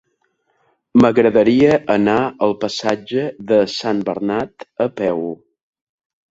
[1.01, 2.17] M'agradaria anar
[2.47, 5.25] al passatge de Sant Bernat a peu.